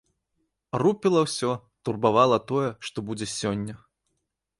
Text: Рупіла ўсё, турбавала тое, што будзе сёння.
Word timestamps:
Рупіла 0.83 1.21
ўсё, 1.25 1.51
турбавала 1.89 2.39
тое, 2.53 2.69
што 2.87 2.97
будзе 3.11 3.27
сёння. 3.35 3.77